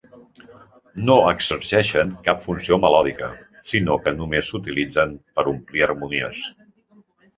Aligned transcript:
No 1.09 1.17
exerceixen 1.33 2.15
cap 2.29 2.41
funció 2.47 2.79
melòdica, 2.85 3.29
sinó 3.75 3.99
que 4.07 4.15
només 4.23 4.49
s'utilitzen 4.53 5.17
per 5.37 5.47
omplir 5.53 5.85
harmonies. 5.91 6.41